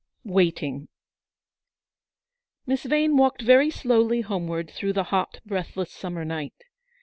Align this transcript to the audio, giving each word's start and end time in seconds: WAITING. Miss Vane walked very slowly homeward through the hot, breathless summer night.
WAITING. 0.25 0.87
Miss 2.65 2.81
Vane 2.85 3.17
walked 3.17 3.43
very 3.43 3.69
slowly 3.69 4.21
homeward 4.21 4.71
through 4.71 4.93
the 4.93 5.03
hot, 5.13 5.39
breathless 5.45 5.91
summer 5.91 6.25
night. 6.25 6.63